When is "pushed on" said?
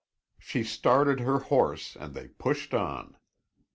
2.29-3.17